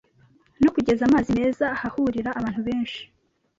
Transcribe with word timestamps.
no 0.61 0.69
kugeza 0.75 1.01
amazi 1.05 1.29
meza 1.37 1.65
ahahurira 1.75 2.29
abantu 2.39 2.61
benshi 2.67 3.01